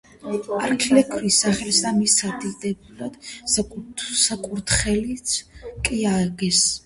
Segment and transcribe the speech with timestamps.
[0.67, 3.19] არქილოქეს სახელს და მის სადიდებლად
[4.23, 5.37] საკურთხეველიც
[5.89, 6.65] კი ააგეს.